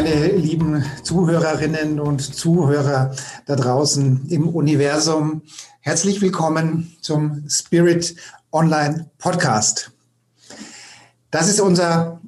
Meine 0.00 0.28
lieben 0.28 0.84
Zuhörerinnen 1.02 1.98
und 1.98 2.20
Zuhörer 2.20 3.16
da 3.46 3.56
draußen 3.56 4.28
im 4.28 4.48
Universum. 4.48 5.42
Herzlich 5.80 6.20
willkommen 6.20 6.96
zum 7.00 7.42
Spirit 7.48 8.14
Online 8.52 9.10
Podcast. 9.18 9.90
Das 11.32 11.48
ist 11.48 11.58
unser 11.58 12.20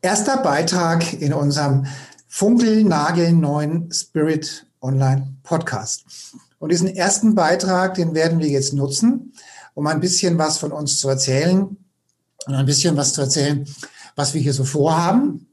erster 0.00 0.36
Beitrag 0.44 1.20
in 1.20 1.32
unserem 1.32 1.86
funkelnagelneuen 2.28 3.90
Spirit 3.90 4.68
Online 4.80 5.34
Podcast. 5.42 6.04
Und 6.60 6.70
diesen 6.70 6.86
ersten 6.86 7.34
Beitrag, 7.34 7.94
den 7.94 8.14
werden 8.14 8.38
wir 8.38 8.48
jetzt 8.48 8.74
nutzen, 8.74 9.32
um 9.74 9.88
ein 9.88 9.98
bisschen 9.98 10.38
was 10.38 10.58
von 10.58 10.70
uns 10.70 11.00
zu 11.00 11.08
erzählen 11.08 11.76
und 12.46 12.54
ein 12.54 12.66
bisschen 12.66 12.96
was 12.96 13.12
zu 13.12 13.22
erzählen, 13.22 13.66
was 14.14 14.34
wir 14.34 14.40
hier 14.40 14.54
so 14.54 14.62
vorhaben, 14.62 15.47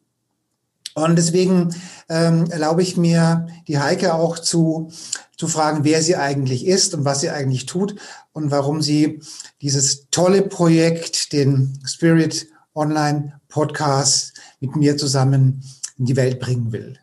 und 0.95 1.17
deswegen 1.17 1.75
ähm, 2.07 2.49
erlaube 2.49 2.81
ich 2.81 2.95
mir, 2.95 3.47
die 3.67 3.79
Heike 3.79 4.13
auch 4.13 4.39
zu, 4.39 4.91
zu 5.37 5.49
fragen, 5.49 5.83
wer 5.83 6.01
sie 6.01 6.15
eigentlich 6.15 6.65
ist 6.65 6.95
und 6.95 7.03
was 7.03 7.19
sie 7.19 7.29
eigentlich 7.29 7.65
tut 7.65 7.95
und 8.31 8.49
warum 8.49 8.81
sie 8.81 9.21
dieses 9.61 10.09
tolle 10.09 10.41
Projekt, 10.41 11.33
den 11.33 11.77
Spirit 11.85 12.47
Online 12.73 13.39
Podcast, 13.49 14.33
mit 14.61 14.77
mir 14.77 14.95
zusammen 14.95 15.63
in 15.97 16.05
die 16.05 16.15
Welt 16.15 16.39
bringen 16.39 16.71
will. 16.71 16.97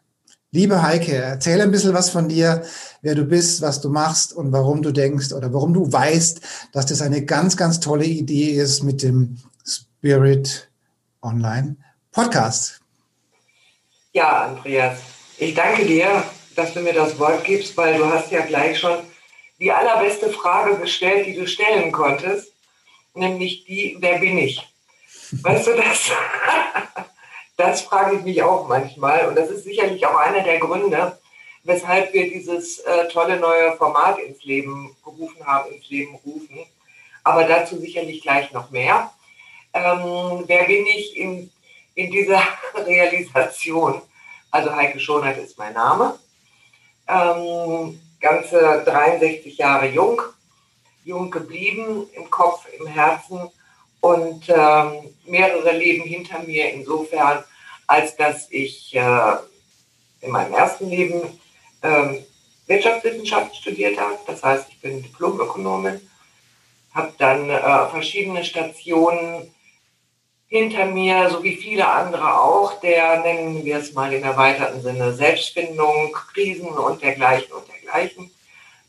Liebe 0.52 0.82
Heike, 0.82 1.14
erzähl 1.14 1.60
ein 1.60 1.70
bisschen 1.70 1.94
was 1.94 2.08
von 2.08 2.28
dir, 2.28 2.62
wer 3.02 3.14
du 3.14 3.24
bist, 3.24 3.60
was 3.60 3.82
du 3.82 3.90
machst 3.90 4.32
und 4.32 4.52
warum 4.52 4.80
du 4.80 4.92
denkst 4.92 5.32
oder 5.34 5.52
warum 5.52 5.74
du 5.74 5.90
weißt, 5.92 6.40
dass 6.72 6.86
das 6.86 7.02
eine 7.02 7.24
ganz, 7.26 7.58
ganz 7.58 7.80
tolle 7.80 8.06
Idee 8.06 8.52
ist 8.52 8.82
mit 8.82 9.02
dem 9.02 9.36
Spirit 9.64 10.70
Online 11.20 11.76
Podcast. 12.10 12.81
Ja, 14.14 14.42
Andreas, 14.42 14.98
ich 15.38 15.54
danke 15.54 15.86
dir, 15.86 16.22
dass 16.54 16.74
du 16.74 16.80
mir 16.80 16.92
das 16.92 17.18
Wort 17.18 17.44
gibst, 17.44 17.74
weil 17.78 17.96
du 17.96 18.04
hast 18.04 18.30
ja 18.30 18.44
gleich 18.44 18.78
schon 18.78 18.98
die 19.58 19.72
allerbeste 19.72 20.28
Frage 20.28 20.76
gestellt, 20.76 21.26
die 21.26 21.34
du 21.34 21.46
stellen 21.46 21.90
konntest, 21.92 22.52
nämlich 23.14 23.64
die, 23.64 23.96
wer 24.00 24.18
bin 24.18 24.36
ich? 24.36 24.60
Weißt 25.40 25.66
du 25.66 25.76
das? 25.76 26.10
das 27.56 27.80
frage 27.80 28.16
ich 28.16 28.22
mich 28.22 28.42
auch 28.42 28.68
manchmal 28.68 29.28
und 29.28 29.34
das 29.34 29.48
ist 29.48 29.64
sicherlich 29.64 30.04
auch 30.04 30.16
einer 30.16 30.42
der 30.42 30.58
Gründe, 30.58 31.18
weshalb 31.64 32.12
wir 32.12 32.30
dieses 32.30 32.80
äh, 32.80 33.08
tolle 33.08 33.40
neue 33.40 33.78
Format 33.78 34.18
ins 34.18 34.44
Leben 34.44 34.94
gerufen 35.02 35.46
haben, 35.46 35.72
ins 35.72 35.88
Leben 35.88 36.16
rufen. 36.16 36.58
Aber 37.24 37.44
dazu 37.44 37.78
sicherlich 37.78 38.20
gleich 38.20 38.52
noch 38.52 38.70
mehr. 38.70 39.10
Ähm, 39.72 40.44
wer 40.46 40.64
bin 40.64 40.86
ich 40.86 41.16
in 41.16 41.50
in 41.94 42.10
dieser 42.10 42.42
Realisation. 42.74 44.02
Also 44.50 44.74
Heike 44.74 45.00
Schonert 45.00 45.38
ist 45.38 45.58
mein 45.58 45.72
Name. 45.72 46.18
Ähm, 47.08 48.00
ganze 48.20 48.82
63 48.84 49.56
Jahre 49.56 49.88
jung, 49.88 50.20
jung 51.04 51.30
geblieben 51.30 52.08
im 52.14 52.30
Kopf, 52.30 52.66
im 52.78 52.86
Herzen 52.86 53.50
und 54.00 54.48
ähm, 54.48 55.14
mehrere 55.24 55.72
Leben 55.72 56.04
hinter 56.04 56.40
mir 56.40 56.70
insofern, 56.72 57.44
als 57.86 58.16
dass 58.16 58.50
ich 58.50 58.94
äh, 58.94 59.32
in 60.20 60.30
meinem 60.30 60.54
ersten 60.54 60.88
Leben 60.88 61.40
ähm, 61.82 62.24
Wirtschaftswissenschaft 62.66 63.56
studiert 63.56 63.98
habe. 63.98 64.18
Das 64.26 64.42
heißt, 64.42 64.66
ich 64.70 64.80
bin 64.80 65.02
Diplomökonomin, 65.02 66.00
habe 66.94 67.12
dann 67.18 67.50
äh, 67.50 67.88
verschiedene 67.88 68.44
Stationen 68.44 69.52
hinter 70.52 70.84
mir, 70.84 71.30
so 71.30 71.42
wie 71.42 71.56
viele 71.56 71.88
andere 71.88 72.38
auch, 72.38 72.78
der, 72.80 73.20
nennen 73.20 73.64
wir 73.64 73.78
es 73.78 73.94
mal 73.94 74.12
in 74.12 74.22
erweiterten 74.22 74.82
Sinne, 74.82 75.14
Selbstfindung, 75.14 76.12
Krisen 76.12 76.68
und 76.68 77.00
dergleichen 77.00 77.50
und 77.52 77.66
dergleichen. 77.66 78.30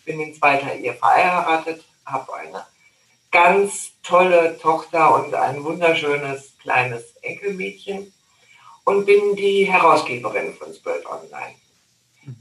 Bin 0.03 0.19
in 0.19 0.33
zweiter 0.33 0.75
Ehe 0.75 0.93
verheiratet, 0.93 1.85
habe 2.05 2.33
eine 2.33 2.65
ganz 3.31 3.93
tolle 4.03 4.57
Tochter 4.57 5.15
und 5.15 5.33
ein 5.33 5.63
wunderschönes 5.63 6.57
kleines 6.61 7.15
Enkelmädchen 7.21 8.11
und 8.83 9.05
bin 9.05 9.37
die 9.37 9.63
Herausgeberin 9.63 10.55
von 10.55 10.73
Spirit 10.73 11.05
Online. 11.05 11.55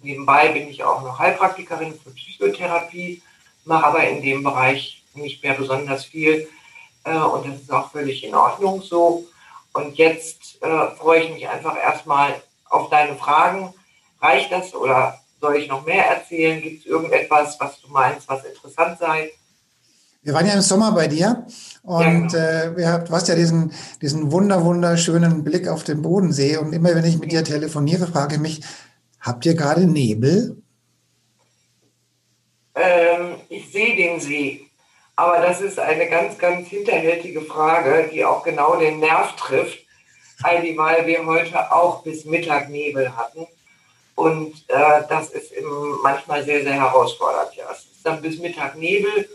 Nebenbei 0.02 0.48
bin 0.48 0.68
ich 0.68 0.82
auch 0.82 1.00
noch 1.00 1.20
Heilpraktikerin 1.20 1.94
für 1.94 2.10
Psychotherapie, 2.10 3.22
mache 3.66 3.86
aber 3.86 4.02
in 4.02 4.20
dem 4.20 4.42
Bereich 4.42 5.04
nicht 5.14 5.44
mehr 5.44 5.54
besonders 5.54 6.06
viel, 6.06 6.48
äh, 7.04 7.16
und 7.16 7.46
das 7.46 7.60
ist 7.60 7.72
auch 7.72 7.90
völlig 7.90 8.24
in 8.24 8.34
Ordnung 8.34 8.82
so. 8.82 9.24
Und 9.74 9.96
jetzt 9.96 10.62
äh, 10.62 10.90
freue 10.96 11.24
ich 11.24 11.34
mich 11.34 11.48
einfach 11.48 11.76
erstmal 11.76 12.34
auf 12.68 12.90
deine 12.90 13.16
Fragen. 13.16 13.72
Reicht 14.20 14.52
das 14.52 14.74
oder 14.74 15.18
soll 15.40 15.56
ich 15.56 15.68
noch 15.68 15.84
mehr 15.84 16.06
erzählen? 16.06 16.60
Gibt 16.60 16.80
es 16.80 16.86
irgendetwas, 16.86 17.58
was 17.58 17.80
du 17.80 17.88
meinst, 17.88 18.28
was 18.28 18.44
interessant 18.44 18.98
sei? 18.98 19.30
Wir 20.24 20.34
waren 20.34 20.46
ja 20.46 20.54
im 20.54 20.60
Sommer 20.60 20.92
bei 20.92 21.08
dir 21.08 21.44
und 21.82 22.32
ja, 22.32 22.68
genau. 22.68 22.98
äh, 22.98 23.04
du 23.04 23.10
hast 23.10 23.26
ja 23.26 23.34
diesen, 23.34 23.72
diesen 24.00 24.30
wunder, 24.30 24.64
wunderschönen 24.64 25.42
Blick 25.42 25.66
auf 25.66 25.82
den 25.82 26.00
Bodensee. 26.00 26.58
Und 26.58 26.72
immer 26.72 26.94
wenn 26.94 27.04
ich 27.04 27.19
mit 27.19 27.32
dir 27.32 27.42
telefoniere, 27.42 28.06
frage 28.06 28.36
ich 28.36 28.40
mich, 28.40 28.60
habt 29.20 29.44
ihr 29.46 29.54
gerade 29.54 29.84
Nebel? 29.84 30.62
Ähm, 32.76 33.34
ich 33.48 33.72
sehe 33.72 33.96
den 33.96 34.20
See. 34.20 34.70
Aber 35.22 35.38
das 35.38 35.60
ist 35.60 35.78
eine 35.78 36.08
ganz, 36.08 36.36
ganz 36.36 36.66
hinterhältige 36.66 37.42
Frage, 37.42 38.10
die 38.12 38.24
auch 38.24 38.42
genau 38.42 38.74
den 38.74 38.98
Nerv 38.98 39.36
trifft, 39.36 39.78
weil 40.40 41.06
wir 41.06 41.24
heute 41.26 41.70
auch 41.70 42.02
bis 42.02 42.24
Mittag 42.24 42.70
Nebel 42.70 43.16
hatten. 43.16 43.46
Und 44.16 44.52
äh, 44.66 45.02
das 45.08 45.30
ist 45.30 45.52
manchmal 46.02 46.42
sehr, 46.42 46.64
sehr 46.64 46.72
herausfordernd. 46.72 47.54
Ja, 47.54 47.66
es 47.70 47.84
ist 47.84 48.04
dann 48.04 48.20
bis 48.20 48.40
Mittag 48.40 48.74
Nebel. 48.76 49.28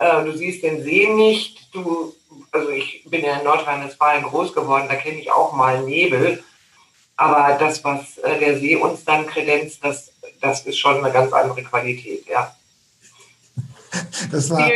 Äh, 0.00 0.24
du 0.24 0.36
siehst 0.36 0.64
den 0.64 0.82
See 0.82 1.06
nicht. 1.06 1.72
Du, 1.72 2.16
also 2.50 2.70
ich 2.70 3.04
bin 3.08 3.24
ja 3.24 3.36
in 3.36 3.44
Nordrhein-Westfalen 3.44 4.24
groß 4.24 4.52
geworden, 4.52 4.86
da 4.88 4.96
kenne 4.96 5.20
ich 5.20 5.30
auch 5.30 5.52
mal 5.52 5.84
Nebel. 5.84 6.42
Aber 7.16 7.56
das, 7.60 7.84
was 7.84 8.18
äh, 8.18 8.40
der 8.40 8.58
See 8.58 8.74
uns 8.74 9.04
dann 9.04 9.24
kredenzt, 9.24 9.84
das, 9.84 10.10
das 10.40 10.66
ist 10.66 10.80
schon 10.80 10.96
eine 10.96 11.12
ganz 11.12 11.32
andere 11.32 11.62
Qualität, 11.62 12.26
ja. 12.26 12.56
Das 14.30 14.50
war, 14.50 14.68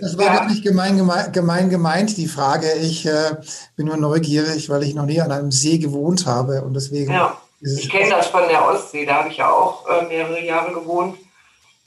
das 0.00 0.18
war 0.18 0.24
ja. 0.24 0.34
gar 0.34 0.48
nicht 0.48 0.64
gemein, 0.64 0.96
gemein, 1.32 1.70
gemeint, 1.70 2.16
die 2.16 2.26
Frage. 2.26 2.72
Ich 2.80 3.06
äh, 3.06 3.36
bin 3.76 3.86
nur 3.86 3.96
neugierig, 3.96 4.68
weil 4.70 4.82
ich 4.82 4.94
noch 4.94 5.04
nie 5.04 5.20
an 5.20 5.30
einem 5.30 5.52
See 5.52 5.78
gewohnt 5.78 6.26
habe 6.26 6.62
und 6.62 6.74
deswegen. 6.74 7.12
Ja, 7.12 7.36
ich 7.60 7.88
kenne 7.90 8.10
das 8.10 8.28
von 8.28 8.48
der 8.48 8.64
Ostsee, 8.64 9.04
da 9.04 9.16
habe 9.16 9.28
ich 9.28 9.36
ja 9.36 9.50
auch 9.50 9.86
äh, 9.88 10.06
mehrere 10.06 10.44
Jahre 10.44 10.72
gewohnt. 10.72 11.16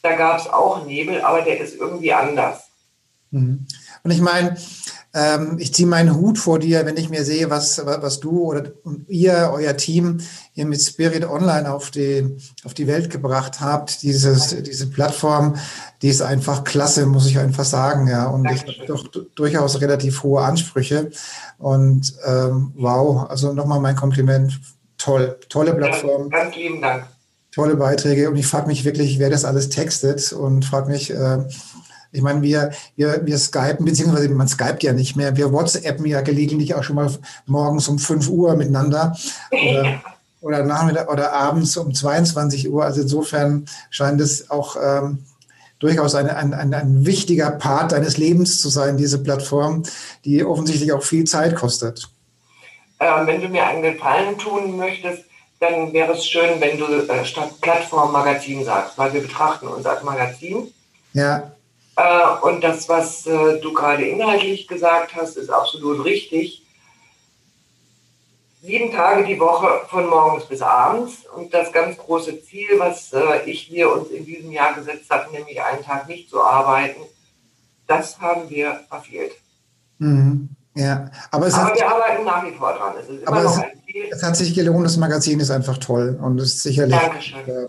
Da 0.03 0.15
gab 0.15 0.39
es 0.39 0.47
auch 0.47 0.85
Nebel, 0.85 1.21
aber 1.21 1.41
der 1.41 1.59
ist 1.59 1.75
irgendwie 1.75 2.13
anders. 2.13 2.61
Mhm. 3.31 3.65
Und 4.03 4.11
ich 4.11 4.21
meine, 4.21 4.57
ähm, 5.13 5.57
ich 5.59 5.73
ziehe 5.73 5.87
meinen 5.87 6.15
Hut 6.15 6.37
vor 6.37 6.59
dir, 6.59 6.85
wenn 6.85 6.95
ich 6.95 7.09
mir 7.09 7.25
sehe, 7.25 7.49
was, 7.49 7.85
was 7.85 8.21
du 8.21 8.43
oder 8.43 8.71
ihr, 9.07 9.51
euer 9.53 9.75
Team 9.75 10.21
hier 10.53 10.65
mit 10.65 10.81
Spirit 10.81 11.25
Online 11.25 11.71
auf 11.71 11.91
die, 11.91 12.37
auf 12.63 12.73
die 12.73 12.87
Welt 12.87 13.09
gebracht 13.09 13.59
habt. 13.59 14.03
Dieses, 14.03 14.55
diese 14.63 14.89
Plattform, 14.89 15.55
die 16.01 16.07
ist 16.07 16.21
einfach 16.21 16.63
klasse, 16.63 17.05
muss 17.05 17.27
ich 17.27 17.39
einfach 17.39 17.65
sagen. 17.65 18.07
Ja. 18.07 18.27
Und 18.27 18.45
Dankeschön. 18.45 18.69
ich 18.69 18.79
habe 18.79 18.87
doch 18.87 19.07
durchaus 19.35 19.81
relativ 19.81 20.23
hohe 20.23 20.41
Ansprüche. 20.41 21.11
Und 21.57 22.13
ähm, 22.25 22.71
wow, 22.77 23.29
also 23.29 23.51
nochmal 23.51 23.81
mein 23.81 23.97
Kompliment. 23.97 24.59
Toll, 24.97 25.37
tolle 25.49 25.73
Plattform. 25.73 26.29
Ganz 26.29 26.55
lieben 26.55 26.81
Dank. 26.81 27.05
Tolle 27.51 27.75
Beiträge. 27.75 28.29
Und 28.29 28.37
ich 28.37 28.47
frage 28.47 28.67
mich 28.67 28.85
wirklich, 28.85 29.19
wer 29.19 29.29
das 29.29 29.43
alles 29.43 29.67
textet 29.67 30.31
und 30.31 30.63
frage 30.63 30.89
mich, 30.89 31.11
äh, 31.11 31.39
ich 32.11 32.21
meine, 32.21 32.41
wir, 32.41 32.71
wir, 32.95 33.25
wir 33.25 33.37
skypen, 33.37 33.85
beziehungsweise 33.85 34.29
man 34.29 34.47
skypt 34.47 34.83
ja 34.83 34.93
nicht 34.93 35.15
mehr. 35.15 35.35
Wir 35.37 35.51
WhatsAppen 35.53 36.05
ja 36.05 36.21
gelegentlich 36.21 36.75
auch 36.75 36.83
schon 36.83 36.97
mal 36.97 37.09
morgens 37.45 37.87
um 37.87 37.99
5 37.99 38.29
Uhr 38.29 38.55
miteinander 38.55 39.15
oder, 39.51 40.01
oder 40.41 40.63
Nachmittag 40.63 41.11
oder 41.11 41.33
abends 41.33 41.77
um 41.77 41.93
22 41.93 42.69
Uhr. 42.69 42.83
Also 42.83 43.01
insofern 43.01 43.65
scheint 43.89 44.19
es 44.19 44.49
auch 44.49 44.75
ähm, 44.81 45.19
durchaus 45.79 46.15
eine, 46.15 46.35
ein, 46.35 46.53
ein, 46.53 46.73
ein 46.73 47.05
wichtiger 47.05 47.51
Part 47.51 47.91
deines 47.91 48.17
Lebens 48.17 48.61
zu 48.61 48.69
sein, 48.69 48.97
diese 48.97 49.23
Plattform, 49.23 49.83
die 50.25 50.43
offensichtlich 50.43 50.91
auch 50.91 51.03
viel 51.03 51.23
Zeit 51.23 51.55
kostet. 51.55 52.09
äh, 52.99 53.25
wenn 53.25 53.41
du 53.41 53.47
mir 53.47 53.65
einen 53.65 53.81
Gefallen 53.81 54.37
tun 54.37 54.77
möchtest, 54.77 55.23
dann 55.59 55.93
wäre 55.93 56.13
es 56.13 56.25
schön, 56.25 56.59
wenn 56.59 56.77
du 56.77 56.85
äh, 56.85 57.23
statt 57.23 57.61
Plattform 57.61 58.11
Magazin 58.11 58.65
sagst, 58.65 58.97
weil 58.97 59.13
wir 59.13 59.21
betrachten 59.21 59.67
uns 59.67 59.85
als 59.85 60.03
Magazin. 60.03 60.73
Ja. 61.13 61.51
Äh, 61.95 62.27
und 62.41 62.63
das, 62.63 62.87
was 62.87 63.25
äh, 63.25 63.59
du 63.59 63.73
gerade 63.73 64.07
inhaltlich 64.07 64.67
gesagt 64.67 65.15
hast, 65.15 65.37
ist 65.37 65.49
absolut 65.49 66.03
richtig. 66.05 66.65
Sieben 68.61 68.91
Tage 68.91 69.25
die 69.25 69.39
Woche 69.39 69.81
von 69.89 70.07
morgens 70.07 70.45
bis 70.45 70.61
abends. 70.61 71.25
Und 71.35 71.53
das 71.53 71.71
ganz 71.71 71.97
große 71.97 72.43
Ziel, 72.43 72.67
was 72.77 73.11
äh, 73.13 73.43
ich 73.45 73.61
hier 73.61 73.91
uns 73.91 74.09
in 74.09 74.25
diesem 74.25 74.51
Jahr 74.51 74.73
gesetzt 74.73 75.09
habe, 75.09 75.31
nämlich 75.31 75.61
einen 75.61 75.83
Tag 75.83 76.07
nicht 76.07 76.29
zu 76.29 76.41
arbeiten, 76.41 77.01
das 77.87 78.19
haben 78.19 78.49
wir 78.49 78.81
verfehlt. 78.87 79.33
Mhm. 79.97 80.49
Ja, 80.73 81.11
aber, 81.31 81.47
es 81.47 81.53
aber 81.53 81.71
hat, 81.71 81.75
wir 81.75 81.89
arbeiten 81.89 82.23
nach 82.23 82.45
wie 82.45 82.55
vor 82.55 82.73
dran. 82.73 82.93
Es 82.97 83.27
aber 83.27 83.43
es, 83.43 83.59
es 84.11 84.23
hat 84.23 84.37
sich 84.37 84.53
gelohnt, 84.53 84.85
das 84.85 84.95
Magazin 84.95 85.39
ist 85.41 85.51
einfach 85.51 85.77
toll 85.77 86.17
und 86.21 86.39
es 86.39 86.55
ist 86.55 86.63
sicherlich 86.63 86.97
Dankeschön. 86.97 87.39
äh, 87.45 87.67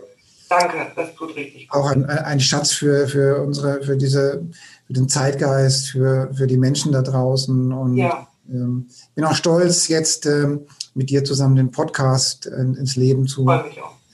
Danke, 0.59 0.91
das 0.95 1.15
tut 1.15 1.35
richtig 1.35 1.67
gut. 1.67 1.79
auch 1.81 1.89
ein, 1.91 2.05
ein 2.05 2.39
Schatz 2.39 2.71
für, 2.71 3.07
für 3.07 3.41
unsere, 3.41 3.81
für 3.83 3.97
diese, 3.97 4.45
für 4.87 4.93
den 4.93 5.09
Zeitgeist, 5.09 5.89
für, 5.89 6.29
für 6.33 6.47
die 6.47 6.57
Menschen 6.57 6.91
da 6.91 7.01
draußen. 7.01 7.71
Und 7.73 7.97
Ja. 7.97 8.27
ähm, 8.49 8.87
bin 9.15 9.25
auch 9.25 9.35
stolz, 9.35 9.87
jetzt 9.87 10.25
ähm, 10.25 10.61
mit 10.93 11.09
dir 11.09 11.23
zusammen 11.23 11.55
den 11.55 11.71
Podcast 11.71 12.45
äh, 12.47 12.51
ins 12.61 12.95
Leben 12.95 13.27
zu, 13.27 13.47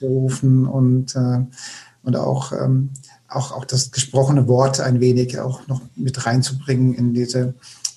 rufen 0.01 0.65
und, 0.67 1.15
äh, 1.15 1.39
und 2.03 2.15
auch, 2.15 2.53
ähm, 2.53 2.91
auch, 3.27 3.51
auch 3.51 3.65
das 3.65 3.91
gesprochene 3.91 4.47
Wort 4.47 4.79
ein 4.79 4.99
wenig 5.01 5.39
auch 5.39 5.67
noch 5.67 5.81
mit 5.95 6.25
reinzubringen 6.25 6.93
in 6.95 7.13
diese, 7.13 7.53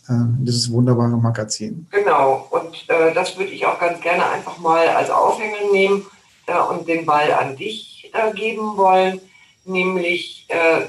äh, 0.09 0.13
in 0.13 0.45
dieses 0.45 0.71
wunderbare 0.73 1.17
Magazin. 1.17 1.87
Genau, 1.91 2.49
und 2.51 2.75
äh, 2.89 3.15
das 3.15 3.37
würde 3.39 3.53
ich 3.53 3.65
auch 3.67 3.79
ganz 3.79 4.01
gerne 4.01 4.27
einfach 4.27 4.59
mal 4.59 4.89
als 4.89 5.11
Aufhänger 5.11 5.71
nehmen 5.73 6.03
äh, 6.47 6.59
und 6.59 6.89
den 6.89 7.07
Ball 7.07 7.33
an 7.33 7.57
dich 7.57 7.92
äh, 8.13 8.33
geben 8.35 8.77
wollen, 8.77 9.21
nämlich 9.65 10.47
äh, 10.49 10.87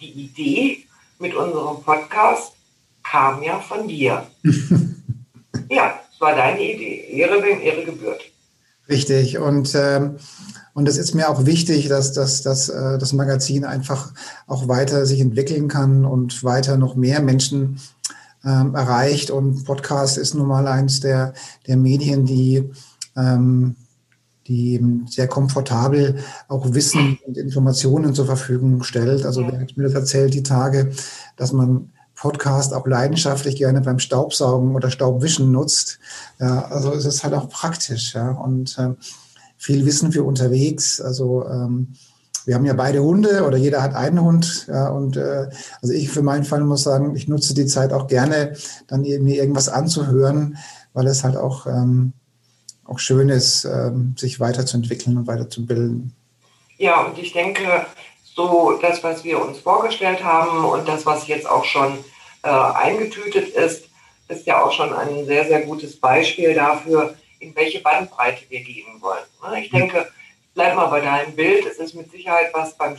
die 0.00 0.10
Idee 0.24 0.84
mit 1.18 1.34
unserem 1.34 1.82
Podcast 1.82 2.52
kam 3.02 3.42
ja 3.42 3.60
von 3.60 3.86
dir. 3.86 4.26
ja, 5.70 6.00
es 6.12 6.20
war 6.20 6.34
deine 6.34 6.60
Idee. 6.60 7.06
Ehre, 7.10 7.42
wem 7.42 7.60
Ehre 7.60 7.84
gebührt. 7.84 8.22
Richtig. 8.88 9.38
Und, 9.38 9.74
ähm, 9.74 10.16
und 10.74 10.88
es 10.88 10.98
ist 10.98 11.14
mir 11.14 11.28
auch 11.30 11.46
wichtig, 11.46 11.88
dass, 11.88 12.12
dass, 12.12 12.42
dass 12.42 12.68
äh, 12.68 12.98
das 12.98 13.12
Magazin 13.12 13.64
einfach 13.64 14.12
auch 14.46 14.68
weiter 14.68 15.06
sich 15.06 15.20
entwickeln 15.20 15.68
kann 15.68 16.04
und 16.04 16.44
weiter 16.44 16.76
noch 16.76 16.94
mehr 16.94 17.22
Menschen 17.22 17.80
ähm, 18.44 18.74
erreicht. 18.74 19.30
Und 19.30 19.64
Podcast 19.64 20.18
ist 20.18 20.34
nun 20.34 20.48
mal 20.48 20.66
eins 20.66 21.00
der, 21.00 21.32
der 21.66 21.76
Medien, 21.76 22.26
die, 22.26 22.70
ähm, 23.16 23.76
die 24.46 24.80
sehr 25.08 25.28
komfortabel 25.28 26.18
auch 26.48 26.74
Wissen 26.74 27.18
und 27.26 27.38
Informationen 27.38 28.14
zur 28.14 28.26
Verfügung 28.26 28.82
stellt. 28.82 29.24
Also 29.24 29.46
wer 29.46 29.60
hat 29.60 29.76
mir 29.76 29.84
das 29.84 29.94
erzählt 29.94 30.34
die 30.34 30.42
Tage, 30.42 30.90
dass 31.36 31.52
man 31.52 31.90
Podcast 32.14 32.72
auch 32.74 32.86
leidenschaftlich 32.86 33.56
gerne 33.56 33.80
beim 33.80 33.98
Staubsaugen 33.98 34.74
oder 34.74 34.90
Staubwischen 34.90 35.50
nutzt. 35.50 35.98
Ja, 36.38 36.66
also 36.66 36.92
es 36.92 37.04
ist 37.04 37.24
halt 37.24 37.34
auch 37.34 37.48
praktisch, 37.48 38.14
ja. 38.14 38.30
Und 38.30 38.76
ähm, 38.78 38.96
viel 39.56 39.84
Wissen 39.84 40.12
für 40.12 40.24
unterwegs. 40.24 41.00
Also 41.00 41.46
ähm, 41.46 41.94
wir 42.44 42.54
haben 42.54 42.66
ja 42.66 42.74
beide 42.74 43.02
Hunde 43.02 43.46
oder 43.46 43.56
jeder 43.56 43.82
hat 43.82 43.94
einen 43.94 44.20
Hund. 44.20 44.66
Ja, 44.68 44.88
und 44.88 45.16
äh, 45.16 45.48
also 45.80 45.94
ich 45.94 46.10
für 46.10 46.22
meinen 46.22 46.44
Fall 46.44 46.62
muss 46.64 46.82
sagen, 46.82 47.16
ich 47.16 47.28
nutze 47.28 47.54
die 47.54 47.66
Zeit 47.66 47.92
auch 47.92 48.06
gerne, 48.06 48.54
dann 48.86 49.00
mir 49.00 49.18
irgendwas 49.18 49.68
anzuhören, 49.68 50.56
weil 50.92 51.06
es 51.06 51.24
halt 51.24 51.36
auch, 51.36 51.66
ähm, 51.66 52.12
auch 52.84 52.98
schön 52.98 53.28
ist, 53.28 53.64
ähm, 53.64 54.14
sich 54.16 54.40
weiterzuentwickeln 54.40 55.16
und 55.16 55.26
weiterzubilden. 55.26 56.14
Ja, 56.78 57.02
und 57.02 57.18
ich 57.18 57.32
denke, 57.32 57.86
so 58.34 58.78
das, 58.82 59.02
was 59.02 59.24
wir 59.24 59.40
uns 59.40 59.58
vorgestellt 59.58 60.22
haben 60.24 60.64
und 60.64 60.88
das, 60.88 61.06
was 61.06 61.26
jetzt 61.28 61.48
auch 61.48 61.64
schon 61.64 61.98
äh, 62.42 62.48
eingetütet 62.48 63.48
ist, 63.50 63.88
ist 64.28 64.46
ja 64.46 64.62
auch 64.62 64.72
schon 64.72 64.92
ein 64.92 65.24
sehr, 65.26 65.44
sehr 65.44 65.62
gutes 65.62 65.98
Beispiel 65.98 66.54
dafür, 66.54 67.14
in 67.38 67.54
welche 67.54 67.80
Bandbreite 67.80 68.44
wir 68.48 68.60
gehen 68.60 69.00
wollen. 69.00 69.24
Ne? 69.42 69.60
Ich 69.64 69.70
denke, 69.70 70.08
bleib 70.54 70.74
mal 70.74 70.86
bei 70.86 71.00
deinem 71.00 71.34
Bild. 71.34 71.66
Es 71.66 71.78
ist 71.78 71.94
mit 71.94 72.10
Sicherheit 72.10 72.50
was 72.52 72.76
beim, 72.76 72.96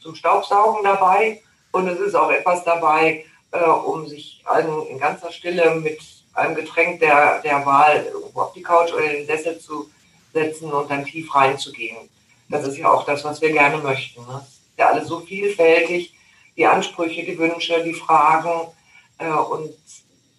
zum 0.00 0.14
Staubsaugen 0.14 0.84
dabei 0.84 1.42
und 1.72 1.88
es 1.88 1.98
ist 1.98 2.14
auch 2.14 2.30
etwas 2.30 2.64
dabei, 2.64 3.24
äh, 3.50 3.64
um 3.64 4.06
sich 4.06 4.42
an, 4.46 4.66
in 4.88 4.98
ganzer 4.98 5.32
Stille 5.32 5.74
mit 5.74 6.00
einem 6.34 6.54
Getränk 6.54 7.00
der, 7.00 7.40
der 7.42 7.64
Wahl 7.66 8.12
auf 8.34 8.52
die 8.52 8.62
Couch 8.62 8.92
oder 8.92 9.08
den 9.08 9.26
Sessel 9.26 9.58
zu 9.58 9.90
setzen 10.32 10.70
und 10.72 10.90
dann 10.90 11.04
tief 11.04 11.34
reinzugehen. 11.34 12.08
Das 12.48 12.66
ist 12.66 12.78
ja 12.78 12.90
auch 12.90 13.04
das, 13.04 13.24
was 13.24 13.40
wir 13.40 13.52
gerne 13.52 13.78
möchten. 13.78 14.22
Ne? 14.22 14.46
Ja 14.76 14.90
alles 14.90 15.08
so 15.08 15.20
vielfältig, 15.20 16.14
die 16.56 16.66
Ansprüche, 16.66 17.24
die 17.24 17.38
Wünsche, 17.38 17.82
die 17.84 17.94
Fragen. 17.94 18.68
Äh, 19.18 19.30
und 19.30 19.74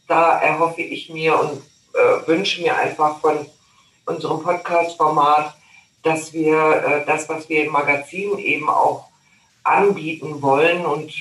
da 0.07 0.39
erhoffe 0.39 0.81
ich 0.81 1.09
mir 1.09 1.39
und 1.39 1.61
äh, 1.93 2.27
wünsche 2.27 2.61
mir 2.61 2.75
einfach 2.75 3.19
von 3.19 3.45
unserem 4.05 4.41
Podcast-Format, 4.41 5.55
dass 6.03 6.33
wir 6.33 6.55
äh, 6.55 7.05
das, 7.05 7.29
was 7.29 7.47
wir 7.49 7.65
im 7.65 7.71
Magazin 7.71 8.37
eben 8.39 8.69
auch 8.69 9.05
anbieten 9.63 10.41
wollen 10.41 10.85
und 10.85 11.13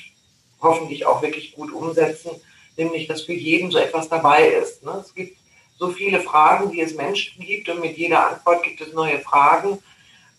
hoffentlich 0.60 1.04
auch 1.06 1.20
wirklich 1.22 1.54
gut 1.54 1.72
umsetzen, 1.72 2.30
nämlich 2.78 3.06
dass 3.06 3.22
für 3.22 3.32
jeden 3.32 3.70
so 3.70 3.78
etwas 3.78 4.08
dabei 4.08 4.48
ist. 4.48 4.84
Ne? 4.84 5.02
Es 5.04 5.14
gibt 5.14 5.36
so 5.78 5.90
viele 5.90 6.20
Fragen, 6.20 6.70
die 6.70 6.80
es 6.80 6.94
Menschen 6.94 7.44
gibt 7.44 7.68
und 7.68 7.80
mit 7.80 7.96
jeder 7.96 8.30
Antwort 8.30 8.62
gibt 8.62 8.80
es 8.80 8.92
neue 8.92 9.18
Fragen. 9.20 9.78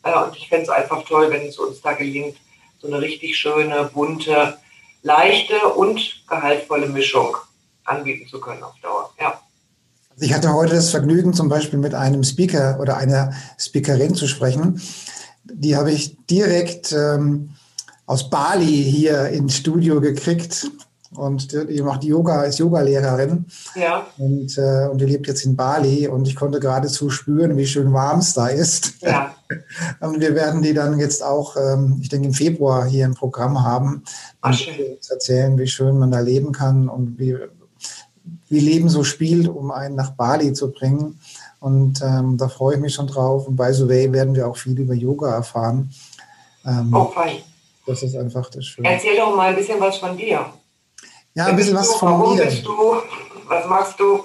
Äh, 0.03 0.13
und 0.13 0.35
ich 0.35 0.49
fände 0.49 0.63
es 0.63 0.69
einfach 0.69 1.03
toll, 1.03 1.29
wenn 1.31 1.47
es 1.47 1.57
uns 1.57 1.81
da 1.81 1.93
gelingt, 1.93 2.37
so 2.81 2.87
eine 2.87 3.01
richtig 3.01 3.37
schöne, 3.37 3.89
bunte, 3.93 4.57
leichte 5.01 5.59
und 5.75 6.23
gehaltvolle 6.27 6.87
Mischung 6.87 7.35
anbieten 7.83 8.27
zu 8.27 8.39
können 8.39 8.63
auf 8.63 8.75
Dauer. 8.81 9.11
Ja. 9.19 9.41
Also 10.11 10.25
ich 10.25 10.33
hatte 10.33 10.53
heute 10.53 10.75
das 10.75 10.91
Vergnügen, 10.91 11.33
zum 11.33 11.49
Beispiel 11.49 11.79
mit 11.79 11.93
einem 11.93 12.23
Speaker 12.23 12.77
oder 12.81 12.97
einer 12.97 13.33
Speakerin 13.57 14.15
zu 14.15 14.27
sprechen. 14.27 14.81
Die 15.45 15.75
habe 15.75 15.91
ich 15.91 16.17
direkt 16.27 16.91
ähm, 16.91 17.55
aus 18.05 18.29
Bali 18.29 18.83
hier 18.83 19.29
ins 19.29 19.57
Studio 19.57 20.01
gekriegt. 20.01 20.69
Und 21.15 21.51
die 21.51 21.81
macht 21.81 22.03
Yoga, 22.03 22.43
ist 22.43 22.59
Yogalehrerin. 22.59 23.45
Ja. 23.75 24.05
Und, 24.19 24.55
äh, 24.57 24.87
und 24.91 25.01
die 25.01 25.05
lebt 25.05 25.27
jetzt 25.27 25.43
in 25.43 25.55
Bali. 25.55 26.07
Und 26.07 26.27
ich 26.27 26.35
konnte 26.35 26.59
geradezu 26.59 27.09
spüren, 27.09 27.57
wie 27.57 27.65
schön 27.65 27.91
warm 27.93 28.19
es 28.19 28.33
da 28.33 28.47
ist. 28.47 29.01
Ja. 29.01 29.33
und 30.01 30.21
wir 30.21 30.35
werden 30.35 30.61
die 30.61 30.73
dann 30.73 30.99
jetzt 30.99 31.23
auch, 31.23 31.55
ähm, 31.57 31.97
ich 32.01 32.09
denke, 32.09 32.27
im 32.27 32.33
Februar 32.33 32.85
hier 32.85 33.05
im 33.05 33.15
Programm 33.15 33.63
haben. 33.63 34.03
Ach, 34.41 34.51
uns 34.51 35.09
erzählen, 35.09 35.57
wie 35.57 35.67
schön 35.67 35.97
man 35.97 36.11
da 36.11 36.19
leben 36.19 36.51
kann 36.51 36.87
und 36.87 37.17
wie, 37.17 37.35
wie 38.49 38.59
Leben 38.59 38.89
so 38.89 39.03
spielt, 39.03 39.47
um 39.47 39.71
einen 39.71 39.95
nach 39.95 40.11
Bali 40.11 40.53
zu 40.53 40.71
bringen. 40.71 41.19
Und 41.59 42.01
ähm, 42.03 42.37
da 42.37 42.47
freue 42.47 42.75
ich 42.75 42.81
mich 42.81 42.93
schon 42.93 43.07
drauf. 43.07 43.47
Und 43.47 43.55
by 43.55 43.73
the 43.73 43.89
way 43.89 44.13
werden 44.13 44.35
wir 44.35 44.47
auch 44.47 44.57
viel 44.57 44.79
über 44.79 44.93
Yoga 44.93 45.33
erfahren. 45.33 45.91
Ähm, 46.65 46.93
Oh, 46.93 47.05
fein. 47.05 47.37
Das 47.87 48.03
ist 48.03 48.15
einfach 48.15 48.47
das 48.51 48.65
Schöne. 48.65 48.87
Erzähl 48.87 49.17
doch 49.17 49.35
mal 49.35 49.49
ein 49.49 49.55
bisschen 49.55 49.79
was 49.79 49.97
von 49.97 50.15
dir. 50.15 50.45
Ja, 51.35 51.45
ein 51.45 51.55
bisschen 51.55 51.75
was 51.75 51.95
von 51.95 52.19
Warum 52.19 52.35
mir. 52.35 52.45
bist 52.45 52.65
du? 52.65 52.95
Was 53.47 53.67
machst 53.67 53.99
du? 53.99 54.23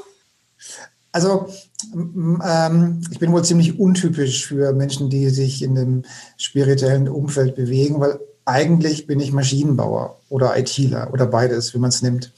Also 1.13 1.47
ähm, 1.95 3.01
ich 3.11 3.19
bin 3.19 3.33
wohl 3.33 3.45
ziemlich 3.45 3.79
untypisch 3.79 4.47
für 4.47 4.73
Menschen, 4.73 5.11
die 5.11 5.29
sich 5.29 5.63
in 5.63 5.75
dem 5.75 6.03
spirituellen 6.37 7.09
Umfeld 7.09 7.55
bewegen, 7.55 8.01
weil 8.01 8.19
eigentlich 8.45 9.07
bin 9.07 9.21
ich 9.21 9.33
Maschinenbauer 9.33 10.19
oder 10.29 10.59
ITler 10.59 11.13
oder 11.13 11.27
beides, 11.27 11.73
wie 11.73 11.79
man 11.79 11.91
es 11.91 12.03
nimmt. 12.03 12.33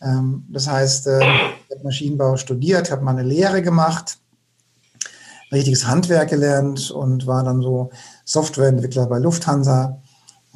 Ähm, 0.00 0.44
das 0.48 0.68
heißt, 0.68 1.08
äh, 1.08 1.18
ich 1.18 1.74
habe 1.74 1.84
Maschinenbau 1.84 2.36
studiert, 2.36 2.90
habe 2.90 3.02
mal 3.04 3.10
eine 3.10 3.28
Lehre 3.28 3.62
gemacht, 3.62 4.18
richtiges 5.52 5.86
Handwerk 5.86 6.30
gelernt 6.30 6.90
und 6.90 7.26
war 7.26 7.44
dann 7.44 7.60
so 7.60 7.90
Softwareentwickler 8.24 9.06
bei 9.06 9.18
Lufthansa 9.18 10.00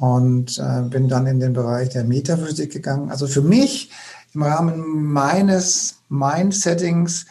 und 0.01 0.57
äh, 0.57 0.81
bin 0.81 1.07
dann 1.07 1.27
in 1.27 1.39
den 1.39 1.53
Bereich 1.53 1.89
der 1.89 2.03
Metaphysik 2.03 2.71
gegangen. 2.71 3.11
Also 3.11 3.27
für 3.27 3.43
mich 3.43 3.91
im 4.33 4.41
Rahmen 4.41 5.05
meines 5.05 5.97
Mind-Settings 6.09 7.27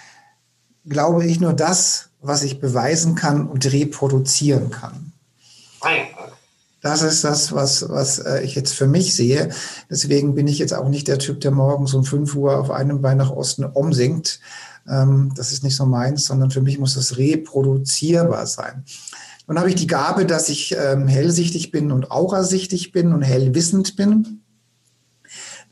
glaube 0.89 1.27
ich 1.27 1.41
nur 1.41 1.53
das, 1.53 2.11
was 2.21 2.45
ich 2.45 2.61
beweisen 2.61 3.17
kann 3.17 3.49
und 3.49 3.67
reproduzieren 3.73 4.71
kann. 4.71 5.13
Das 6.81 7.03
ist 7.03 7.25
das, 7.25 7.53
was, 7.53 7.89
was 7.89 8.21
äh, 8.21 8.43
ich 8.43 8.55
jetzt 8.55 8.75
für 8.75 8.87
mich 8.87 9.17
sehe. 9.17 9.51
Deswegen 9.91 10.37
bin 10.37 10.47
ich 10.47 10.61
jetzt 10.61 10.73
auch 10.73 10.89
nicht 10.89 11.09
der 11.09 11.19
Typ, 11.19 11.41
der 11.41 11.51
morgens 11.51 11.93
um 11.93 12.05
5 12.05 12.37
Uhr 12.37 12.57
auf 12.57 12.71
einem 12.71 13.03
Bein 13.03 13.17
nach 13.17 13.33
Osten 13.33 13.65
umsingt. 13.65 14.39
Ähm, 14.89 15.33
das 15.35 15.51
ist 15.51 15.65
nicht 15.65 15.75
so 15.75 15.87
meins, 15.87 16.25
sondern 16.25 16.53
für 16.53 16.63
mich 16.63 16.79
muss 16.79 16.95
das 16.95 17.19
reproduzierbar 17.19 18.47
sein. 18.47 18.85
Nun 19.51 19.59
habe 19.59 19.69
ich 19.69 19.75
die 19.75 19.89
Gabe, 19.89 20.27
dass 20.27 20.49
ich 20.49 20.77
ähm, 20.79 21.09
hellsichtig 21.09 21.73
bin 21.73 21.91
und 21.91 22.13
aurasichtig 22.13 22.93
bin 22.93 23.13
und 23.13 23.23
hellwissend 23.23 23.97
bin. 23.97 24.43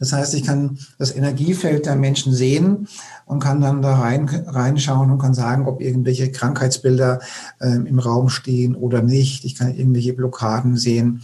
Das 0.00 0.12
heißt, 0.12 0.35
ich 0.35 0.42
kann 0.42 0.80
das 0.99 1.14
Energiefeld 1.14 1.87
der 1.87 1.94
Menschen 1.94 2.35
sehen 2.35 2.88
und 3.25 3.38
kann 3.38 3.61
dann 3.61 3.80
da 3.80 3.94
rein, 3.94 4.28
reinschauen 4.28 5.12
und 5.12 5.20
kann 5.20 5.32
sagen, 5.32 5.68
ob 5.68 5.80
irgendwelche 5.80 6.32
Krankheitsbilder 6.32 7.20
ähm, 7.61 7.87
im 7.87 8.00
Raum 8.00 8.30
stehen 8.30 8.75
oder 8.75 9.00
nicht. 9.00 9.44
Ich 9.44 9.54
kann 9.54 9.73
irgendwelche 9.73 10.12
Blockaden 10.12 10.76
sehen 10.76 11.23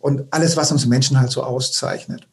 und 0.00 0.24
alles, 0.32 0.56
was 0.56 0.72
uns 0.72 0.86
Menschen 0.86 1.20
halt 1.20 1.30
so 1.30 1.44
auszeichnet. 1.44 2.26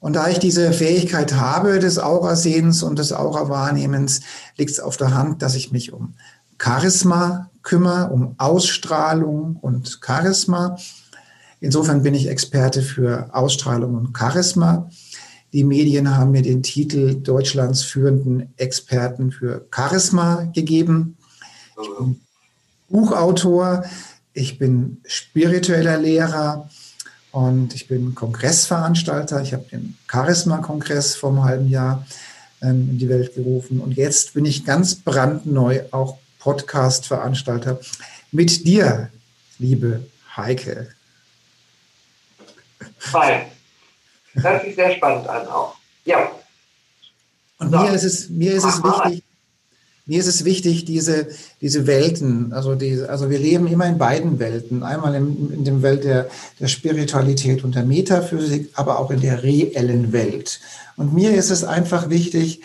Und 0.00 0.14
da 0.14 0.26
ich 0.26 0.40
diese 0.40 0.72
Fähigkeit 0.72 1.34
habe 1.34 1.78
des 1.78 2.00
Aurasehens 2.00 2.82
und 2.82 2.98
des 2.98 3.12
Aura-Wahrnehmens, 3.12 4.22
liegt 4.56 4.72
es 4.72 4.80
auf 4.80 4.96
der 4.96 5.14
Hand, 5.14 5.42
dass 5.42 5.54
ich 5.54 5.70
mich 5.70 5.92
um 5.92 6.14
Charisma 6.60 7.49
kümmere, 7.62 8.10
um 8.10 8.34
Ausstrahlung 8.38 9.56
und 9.60 10.00
Charisma. 10.04 10.76
Insofern 11.60 12.02
bin 12.02 12.14
ich 12.14 12.28
Experte 12.28 12.82
für 12.82 13.28
Ausstrahlung 13.32 13.94
und 13.94 14.16
Charisma. 14.16 14.90
Die 15.52 15.64
Medien 15.64 16.16
haben 16.16 16.30
mir 16.30 16.42
den 16.42 16.62
Titel 16.62 17.16
Deutschlands 17.16 17.82
führenden 17.82 18.52
Experten 18.56 19.32
für 19.32 19.66
Charisma 19.74 20.44
gegeben. 20.54 21.16
Ich 21.82 21.88
bin 21.98 22.20
Buchautor, 22.88 23.84
ich 24.32 24.58
bin 24.58 25.00
spiritueller 25.04 25.98
Lehrer 25.98 26.68
und 27.32 27.74
ich 27.74 27.88
bin 27.88 28.14
Kongressveranstalter. 28.14 29.42
Ich 29.42 29.52
habe 29.52 29.64
den 29.70 29.96
Charisma-Kongress 30.10 31.16
vor 31.16 31.30
einem 31.30 31.44
halben 31.44 31.68
Jahr 31.68 32.06
ähm, 32.62 32.90
in 32.90 32.98
die 32.98 33.08
Welt 33.08 33.34
gerufen. 33.34 33.80
Und 33.80 33.96
jetzt 33.96 34.34
bin 34.34 34.44
ich 34.44 34.64
ganz 34.64 34.94
brandneu 34.94 35.82
auch 35.90 36.18
Podcast-Veranstalter 36.40 37.78
mit 38.32 38.66
dir, 38.66 39.10
liebe 39.58 40.06
Heike. 40.36 40.88
Fein. 42.98 43.46
Hört 44.34 44.64
sich 44.64 44.74
sehr 44.74 44.94
spannend 44.96 45.28
an 45.28 45.46
auch. 45.46 45.76
Ja. 46.04 46.30
Und 47.58 47.70
so. 47.70 47.78
mir 47.78 47.92
ist 47.92 48.04
es, 48.04 48.28
mir 48.28 48.52
ist 48.52 48.64
es 48.64 48.82
wichtig, 48.82 49.24
mir 50.06 50.18
ist 50.18 50.26
es 50.26 50.44
wichtig, 50.44 50.84
diese, 50.86 51.28
diese 51.60 51.86
Welten, 51.86 52.52
also, 52.52 52.74
die, 52.74 53.00
also 53.02 53.30
wir 53.30 53.38
leben 53.38 53.68
immer 53.68 53.86
in 53.86 53.98
beiden 53.98 54.38
Welten. 54.40 54.82
Einmal 54.82 55.14
in, 55.14 55.52
in 55.52 55.64
dem 55.64 55.82
Welt 55.82 56.02
der, 56.02 56.28
der 56.58 56.66
Spiritualität 56.68 57.62
und 57.62 57.74
der 57.76 57.84
Metaphysik, 57.84 58.70
aber 58.74 58.98
auch 58.98 59.10
in 59.10 59.20
der 59.20 59.42
reellen 59.42 60.12
Welt. 60.12 60.58
Und 60.96 61.14
mir 61.14 61.32
ist 61.32 61.50
es 61.50 61.62
einfach 61.62 62.10
wichtig, 62.10 62.60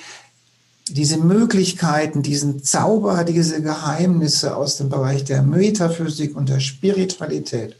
diese 0.90 1.18
Möglichkeiten, 1.18 2.22
diesen 2.22 2.64
Zauber, 2.64 3.24
diese 3.24 3.62
Geheimnisse 3.62 4.56
aus 4.56 4.78
dem 4.78 4.90
Bereich 4.90 5.24
der 5.24 5.42
Metaphysik 5.42 6.36
und 6.36 6.50
der 6.50 6.60
Spiritualität 6.60 7.76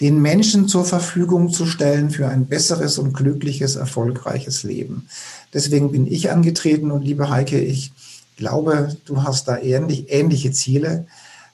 den 0.00 0.20
Menschen 0.20 0.68
zur 0.68 0.84
Verfügung 0.84 1.50
zu 1.50 1.66
stellen 1.66 2.10
für 2.10 2.28
ein 2.28 2.46
besseres 2.46 2.98
und 2.98 3.14
glückliches, 3.14 3.76
erfolgreiches 3.76 4.62
Leben. 4.62 5.08
Deswegen 5.54 5.90
bin 5.92 6.06
ich 6.06 6.30
angetreten 6.30 6.90
und 6.90 7.02
liebe 7.02 7.30
Heike, 7.30 7.58
ich 7.58 7.92
glaube, 8.36 8.94
du 9.06 9.22
hast 9.22 9.48
da 9.48 9.56
ähnlich, 9.56 10.12
ähnliche 10.12 10.52
Ziele. 10.52 11.06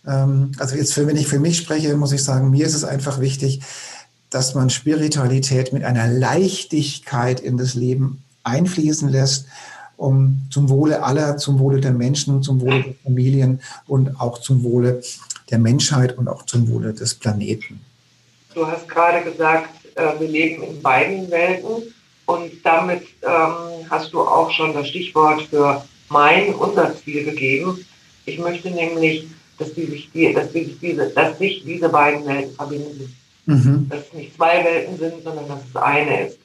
Ähm, 0.06 0.52
also 0.58 0.74
jetzt, 0.74 0.96
wenn 0.96 1.16
ich 1.16 1.28
für 1.28 1.38
mich 1.38 1.56
spreche, 1.58 1.96
muss 1.96 2.12
ich 2.12 2.24
sagen, 2.24 2.50
mir 2.50 2.66
ist 2.66 2.74
es 2.74 2.84
einfach 2.84 3.20
wichtig, 3.20 3.60
dass 4.30 4.54
man 4.54 4.70
Spiritualität 4.70 5.72
mit 5.72 5.84
einer 5.84 6.08
Leichtigkeit 6.08 7.38
in 7.38 7.56
das 7.56 7.74
Leben 7.74 8.24
einfließen 8.42 9.08
lässt, 9.08 9.46
um 10.02 10.42
zum 10.50 10.68
Wohle 10.68 11.02
aller, 11.02 11.36
zum 11.36 11.58
Wohle 11.58 11.80
der 11.80 11.92
Menschen, 11.92 12.42
zum 12.42 12.60
Wohle 12.60 12.82
der 12.82 12.94
Familien 13.04 13.60
und 13.86 14.20
auch 14.20 14.38
zum 14.38 14.62
Wohle 14.64 15.00
der 15.50 15.58
Menschheit 15.58 16.18
und 16.18 16.28
auch 16.28 16.44
zum 16.44 16.68
Wohle 16.68 16.92
des 16.92 17.14
Planeten. 17.14 17.80
Du 18.54 18.66
hast 18.66 18.88
gerade 18.88 19.22
gesagt, 19.22 19.70
äh, 19.94 20.18
wir 20.18 20.28
leben 20.28 20.62
in 20.64 20.82
beiden 20.82 21.30
Welten 21.30 21.94
und 22.26 22.50
damit 22.64 23.02
ähm, 23.22 23.88
hast 23.88 24.12
du 24.12 24.20
auch 24.20 24.50
schon 24.50 24.74
das 24.74 24.88
Stichwort 24.88 25.42
für 25.42 25.84
mein, 26.08 26.54
unser 26.54 26.94
Ziel 26.96 27.24
gegeben. 27.24 27.84
Ich 28.26 28.38
möchte 28.38 28.70
nämlich, 28.70 29.28
dass, 29.58 29.72
die 29.74 29.86
sich, 29.86 30.10
die, 30.12 30.32
dass, 30.32 30.52
die, 30.52 30.76
diese, 30.80 31.10
dass 31.10 31.38
sich 31.38 31.62
diese 31.64 31.88
beiden 31.88 32.26
Welten 32.26 32.54
verbinden. 32.54 33.16
Mhm. 33.46 33.86
Dass 33.88 34.00
es 34.06 34.12
nicht 34.12 34.36
zwei 34.36 34.64
Welten 34.64 34.98
sind, 34.98 35.22
sondern 35.22 35.48
dass 35.48 35.60
es 35.68 35.76
eine 35.76 36.26
ist. 36.28 36.38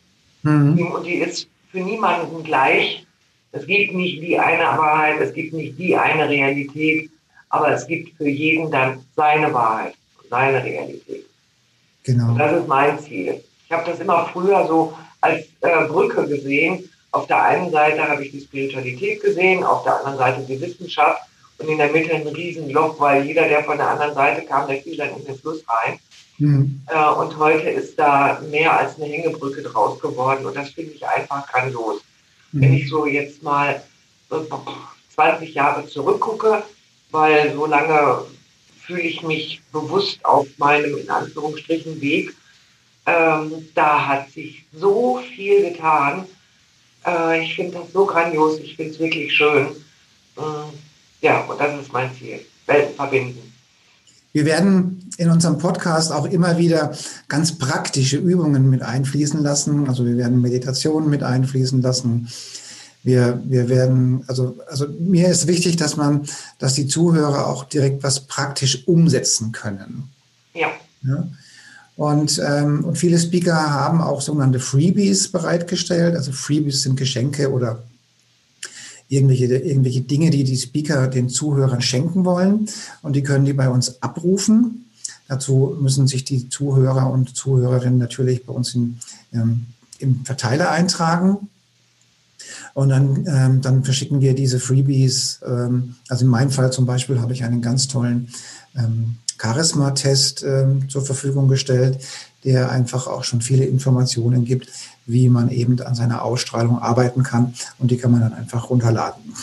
Mhm. 0.43 0.91
Und 0.93 1.05
die 1.05 1.15
ist 1.15 1.47
für 1.71 1.79
niemanden 1.79 2.43
gleich. 2.43 3.06
Es 3.51 3.65
gibt 3.65 3.93
nicht 3.93 4.21
die 4.21 4.37
eine 4.37 4.77
Wahrheit, 4.77 5.19
es 5.21 5.33
gibt 5.33 5.53
nicht 5.53 5.77
die 5.77 5.95
eine 5.95 6.27
Realität, 6.27 7.09
aber 7.49 7.71
es 7.71 7.87
gibt 7.87 8.15
für 8.17 8.27
jeden 8.27 8.69
dann 8.71 9.03
seine 9.15 9.53
Wahrheit, 9.53 9.93
seine 10.29 10.63
Realität. 10.63 11.25
Genau. 12.03 12.29
Und 12.29 12.37
das 12.37 12.61
ist 12.61 12.67
mein 12.67 12.99
Ziel. 12.99 13.41
Ich 13.65 13.71
habe 13.71 13.89
das 13.89 13.99
immer 13.99 14.29
früher 14.31 14.65
so 14.67 14.93
als 15.21 15.45
äh, 15.61 15.87
Brücke 15.87 16.27
gesehen. 16.27 16.89
Auf 17.11 17.27
der 17.27 17.41
einen 17.43 17.71
Seite 17.71 18.07
habe 18.07 18.23
ich 18.23 18.31
die 18.31 18.41
Spiritualität 18.41 19.21
gesehen, 19.21 19.63
auf 19.63 19.83
der 19.83 19.97
anderen 19.97 20.17
Seite 20.17 20.45
die 20.47 20.61
Wissenschaft 20.61 21.21
und 21.57 21.69
in 21.69 21.77
der 21.77 21.91
Mitte 21.91 22.13
ein 22.13 22.27
Riesenloch, 22.27 22.99
weil 22.99 23.25
jeder, 23.25 23.47
der 23.47 23.63
von 23.63 23.77
der 23.77 23.89
anderen 23.89 24.13
Seite 24.13 24.45
kam, 24.45 24.67
der 24.67 24.81
fiel 24.81 24.97
dann 24.97 25.15
in 25.17 25.25
den 25.25 25.37
Fluss 25.37 25.63
rein. 25.67 25.99
Mhm. 26.37 26.81
Äh, 26.87 27.09
und 27.13 27.37
heute 27.37 27.69
ist 27.69 27.97
da 27.97 28.41
mehr 28.49 28.77
als 28.77 28.97
eine 28.97 29.05
Hängebrücke 29.05 29.63
draus 29.63 29.99
geworden 29.99 30.45
und 30.45 30.55
das 30.55 30.69
finde 30.69 30.91
ich 30.91 31.05
einfach 31.05 31.47
grandios. 31.51 32.01
Mhm. 32.51 32.61
Wenn 32.61 32.73
ich 32.73 32.89
so 32.89 33.05
jetzt 33.05 33.43
mal 33.43 33.83
20 35.15 35.53
Jahre 35.53 35.87
zurückgucke, 35.87 36.63
weil 37.11 37.53
so 37.53 37.65
lange 37.65 38.25
fühle 38.87 39.01
ich 39.01 39.21
mich 39.21 39.61
bewusst 39.71 40.23
auf 40.23 40.47
meinem, 40.57 40.97
in 40.97 41.09
Anführungsstrichen, 41.09 41.99
Weg. 42.01 42.33
Ähm, 43.05 43.67
da 43.73 44.05
hat 44.05 44.31
sich 44.31 44.65
so 44.73 45.21
viel 45.35 45.69
getan. 45.69 46.25
Äh, 47.05 47.43
ich 47.43 47.55
finde 47.55 47.79
das 47.79 47.91
so 47.93 48.05
grandios, 48.05 48.59
ich 48.59 48.75
finde 48.75 48.91
es 48.93 48.99
wirklich 48.99 49.33
schön. 49.33 49.67
Äh, 50.37 50.41
ja, 51.21 51.41
und 51.41 51.59
das 51.59 51.81
ist 51.81 51.91
mein 51.91 52.13
Ziel. 52.15 52.45
Welten 52.65 52.95
verbinden. 52.95 53.46
Wir 54.37 54.45
werden 54.45 55.09
in 55.17 55.31
unserem 55.31 55.57
Podcast 55.57 56.11
auch 56.11 56.25
immer 56.27 56.59
wieder 56.59 56.95
ganz 57.27 57.57
praktische 57.57 58.17
Übungen 58.17 58.69
mit 58.69 58.83
einfließen 58.83 59.41
lassen. 59.41 59.89
Also 59.89 60.05
wir 60.05 60.15
werden 60.15 60.41
Meditationen 60.41 61.09
mit 61.09 61.23
einfließen 61.23 61.81
lassen. 61.81 62.27
Wir, 63.01 63.41
wir 63.45 63.67
werden, 63.67 64.23
also, 64.27 64.55
also 64.69 64.85
mir 64.99 65.29
ist 65.29 65.47
wichtig, 65.47 65.77
dass 65.77 65.97
man, 65.97 66.27
dass 66.59 66.75
die 66.75 66.85
Zuhörer 66.85 67.47
auch 67.47 67.63
direkt 67.63 68.03
was 68.03 68.19
praktisch 68.19 68.87
umsetzen 68.87 69.53
können. 69.53 70.11
Ja. 70.53 70.67
ja? 71.01 71.27
Und, 71.95 72.39
ähm, 72.47 72.85
und 72.85 72.95
viele 72.95 73.17
Speaker 73.17 73.71
haben 73.71 74.01
auch 74.01 74.21
sogenannte 74.21 74.59
Freebies 74.59 75.31
bereitgestellt. 75.31 76.15
Also 76.15 76.31
Freebies 76.31 76.83
sind 76.83 76.95
Geschenke 76.95 77.51
oder 77.51 77.81
irgendwelche, 79.09 79.45
irgendwelche 79.45 80.01
Dinge, 80.01 80.29
die 80.29 80.43
die 80.43 80.57
Speaker 80.57 81.07
den 81.07 81.29
Zuhörern 81.29 81.81
schenken 81.81 82.25
wollen. 82.25 82.67
Und 83.01 83.15
die 83.15 83.23
können 83.23 83.45
die 83.45 83.53
bei 83.53 83.69
uns 83.69 84.01
abrufen. 84.01 84.85
Dazu 85.27 85.77
müssen 85.79 86.07
sich 86.07 86.23
die 86.23 86.49
Zuhörer 86.49 87.11
und 87.11 87.35
Zuhörerinnen 87.35 87.99
natürlich 87.99 88.45
bei 88.45 88.53
uns 88.53 88.75
in, 88.75 88.99
ähm, 89.33 89.67
im 89.99 90.23
Verteiler 90.25 90.71
eintragen. 90.71 91.49
Und 92.73 92.89
dann, 92.89 93.25
ähm, 93.27 93.61
dann 93.61 93.83
verschicken 93.83 94.21
wir 94.21 94.35
diese 94.35 94.59
Freebies. 94.59 95.39
Ähm, 95.45 95.95
also 96.07 96.25
in 96.25 96.31
meinem 96.31 96.51
Fall 96.51 96.71
zum 96.71 96.85
Beispiel 96.85 97.19
habe 97.19 97.33
ich 97.33 97.43
einen 97.43 97.61
ganz 97.61 97.87
tollen 97.87 98.29
ähm, 98.75 99.15
Charisma-Test 99.39 100.43
ähm, 100.43 100.89
zur 100.89 101.03
Verfügung 101.03 101.47
gestellt, 101.47 101.99
der 102.47 102.71
einfach 102.71 103.07
auch 103.07 103.25
schon 103.25 103.41
viele 103.41 103.65
Informationen 103.65 104.45
gibt, 104.45 104.69
wie 105.05 105.27
man 105.27 105.49
eben 105.49 105.81
an 105.81 105.95
seiner 105.95 106.23
Ausstrahlung 106.23 106.81
arbeiten 106.81 107.21
kann. 107.21 107.53
Und 107.77 107.91
die 107.91 107.97
kann 107.97 108.11
man 108.11 108.21
dann 108.21 108.33
einfach 108.33 108.69
runterladen. 108.69 109.35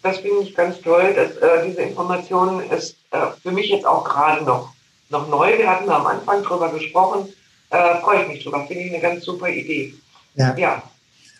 Das 0.00 0.18
finde 0.18 0.42
ich 0.44 0.54
ganz 0.54 0.80
toll. 0.80 1.12
Dass, 1.12 1.32
äh, 1.38 1.68
diese 1.68 1.82
Information 1.82 2.62
ist 2.70 2.94
äh, 3.10 3.18
für 3.42 3.50
mich 3.50 3.68
jetzt 3.68 3.84
auch 3.84 4.04
gerade 4.04 4.44
noch, 4.44 4.72
noch 5.08 5.28
neu. 5.28 5.58
Wir 5.58 5.68
hatten 5.68 5.90
am 5.90 6.06
Anfang 6.06 6.40
drüber 6.44 6.70
gesprochen. 6.72 7.28
Äh, 7.70 8.00
freue 8.00 8.22
ich 8.22 8.28
mich 8.28 8.44
drüber. 8.44 8.64
Finde 8.68 8.84
ich 8.84 8.92
eine 8.92 9.02
ganz 9.02 9.24
super 9.24 9.48
Idee. 9.48 9.94
Ja. 10.36 10.56
ja. 10.56 10.82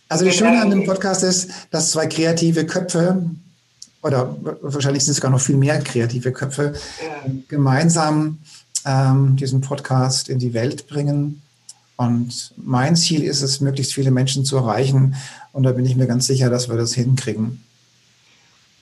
Also 0.09 0.25
das 0.25 0.35
Schöne 0.35 0.61
an 0.61 0.71
dem 0.71 0.87
Podcast 0.87 1.23
ist, 1.23 1.53
dass 1.71 1.93
zwei 1.93 2.09
kreative 2.09 2.67
Köpfe 2.67 3.23
oder 4.03 4.35
wahrscheinlich 4.61 5.05
sind 5.05 5.13
es 5.13 5.21
gar 5.21 5.31
noch 5.31 5.41
viel 5.41 5.57
mehr 5.57 5.79
kreative 5.81 6.33
Köpfe 6.33 6.75
ja. 7.01 7.31
gemeinsam 7.47 8.39
ähm, 8.87 9.37
diesen 9.37 9.61
Podcast 9.61 10.29
in 10.29 10.39
die 10.39 10.55
Welt 10.55 10.87
bringen. 10.89 11.43
Und 11.97 12.55
mein 12.57 12.97
Ziel 12.97 13.25
ist 13.25 13.43
es, 13.43 13.61
möglichst 13.61 13.95
viele 13.95 14.11
Menschen 14.11 14.45
zu 14.45 14.57
erreichen. 14.57 15.17
Und 15.53 15.65
da 15.65 15.73
bin 15.73 15.85
ich 15.85 15.97
mir 15.97 16.07
ganz 16.07 16.27
sicher, 16.27 16.49
dass 16.49 16.69
wir 16.69 16.77
das 16.77 16.95
hinkriegen. 16.95 17.63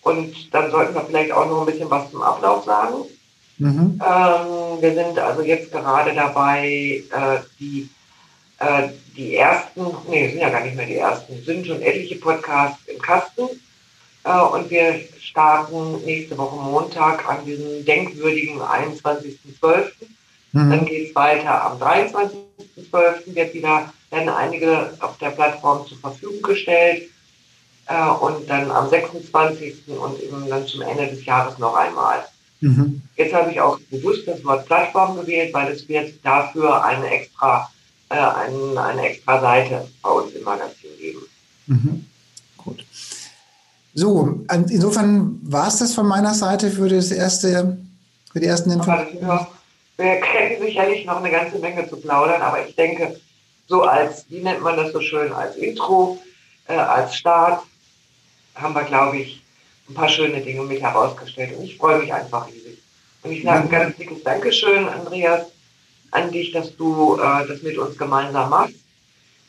Und 0.02 0.54
dann 0.54 0.70
sollten 0.70 0.94
wir 0.94 1.02
vielleicht 1.02 1.32
auch 1.32 1.46
noch 1.46 1.60
ein 1.60 1.66
bisschen 1.66 1.90
was 1.90 2.10
zum 2.10 2.22
Ablauf 2.22 2.64
sagen. 2.64 3.04
Mhm. 3.58 4.00
Ähm, 4.00 4.80
wir 4.80 4.94
sind 4.94 5.18
also 5.18 5.42
jetzt 5.42 5.72
gerade 5.72 6.14
dabei, 6.14 7.02
äh, 7.10 7.38
die 7.58 7.88
äh, 8.58 8.88
die 9.16 9.36
ersten, 9.36 9.86
nee, 10.08 10.28
sind 10.28 10.40
ja 10.40 10.50
gar 10.50 10.64
nicht 10.64 10.76
mehr 10.76 10.86
die 10.86 10.96
ersten, 10.96 11.42
sind 11.44 11.66
schon 11.66 11.80
etliche 11.80 12.16
Podcasts 12.16 12.78
im 12.86 13.00
Kasten. 13.00 13.48
Äh, 14.24 14.40
und 14.40 14.70
wir 14.70 15.00
starten 15.20 16.04
nächste 16.04 16.36
Woche 16.36 16.56
Montag 16.56 17.28
an 17.28 17.44
diesem 17.44 17.84
denkwürdigen 17.84 18.60
21.12. 18.60 19.90
Mhm. 20.52 20.70
Dann 20.70 20.86
geht 20.86 21.10
es 21.10 21.14
weiter 21.14 21.64
am 21.64 21.78
23.12. 21.78 23.34
wird 23.34 23.54
wieder 23.54 23.92
werden 24.10 24.28
einige 24.30 24.94
auf 25.00 25.18
der 25.18 25.30
Plattform 25.30 25.86
zur 25.86 25.98
Verfügung 25.98 26.42
gestellt. 26.42 27.08
Äh, 27.86 28.10
und 28.20 28.48
dann 28.48 28.70
am 28.70 28.88
26. 28.88 29.88
und 29.88 30.20
eben 30.20 30.48
dann 30.48 30.66
zum 30.66 30.82
Ende 30.82 31.06
des 31.06 31.24
Jahres 31.24 31.58
noch 31.58 31.74
einmal. 31.74 32.24
Mhm. 32.60 33.00
Jetzt 33.16 33.32
habe 33.32 33.50
ich 33.50 33.60
auch 33.60 33.78
bewusst 33.90 34.26
das 34.26 34.44
Wort 34.44 34.66
Plattform 34.66 35.16
gewählt, 35.16 35.54
weil 35.54 35.72
es 35.72 35.88
wird 35.88 36.14
dafür 36.22 36.84
eine 36.84 37.08
extra, 37.08 37.70
äh, 38.10 38.14
eine, 38.14 38.82
eine 38.82 39.08
extra 39.08 39.40
Seite 39.40 39.88
bei 40.02 40.10
uns 40.10 40.32
im 40.32 40.44
Magazin 40.44 40.90
geben. 40.98 41.22
Mhm. 41.66 42.06
So, 43.98 44.44
insofern 44.48 45.40
war 45.42 45.66
es 45.66 45.78
das 45.78 45.92
von 45.92 46.06
meiner 46.06 46.32
Seite 46.32 46.70
für 46.70 46.88
das 46.88 47.10
erste, 47.10 47.76
für 48.32 48.38
die 48.38 48.46
ersten 48.46 48.70
Informationen. 48.70 49.48
Wir 49.96 50.20
kennen 50.20 50.62
sicherlich 50.62 51.04
noch 51.04 51.16
eine 51.16 51.32
ganze 51.32 51.58
Menge 51.58 51.88
zu 51.88 51.96
plaudern, 51.96 52.40
aber 52.40 52.64
ich 52.64 52.76
denke, 52.76 53.18
so 53.66 53.82
als, 53.82 54.24
wie 54.28 54.40
nennt 54.40 54.62
man 54.62 54.76
das 54.76 54.92
so 54.92 55.00
schön, 55.00 55.32
als 55.32 55.56
Intro, 55.56 56.16
äh, 56.68 56.74
als 56.74 57.16
Start, 57.16 57.64
haben 58.54 58.72
wir, 58.72 58.84
glaube 58.84 59.16
ich, 59.18 59.42
ein 59.88 59.94
paar 59.94 60.08
schöne 60.08 60.42
Dinge 60.42 60.62
mit 60.62 60.80
herausgestellt. 60.80 61.58
Und 61.58 61.64
ich 61.64 61.76
freue 61.76 61.98
mich 61.98 62.14
einfach 62.14 62.46
riesig. 62.46 62.78
Und 63.24 63.32
ich 63.32 63.42
sage 63.42 63.64
ein 63.64 63.68
ganz 63.68 63.96
dickes 63.96 64.22
Dankeschön, 64.22 64.88
Andreas, 64.88 65.46
an 66.12 66.30
dich, 66.30 66.52
dass 66.52 66.76
du 66.76 67.16
äh, 67.16 67.48
das 67.48 67.62
mit 67.62 67.76
uns 67.76 67.98
gemeinsam 67.98 68.48
machst. 68.50 68.76